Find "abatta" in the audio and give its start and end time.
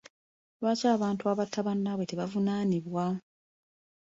1.31-1.59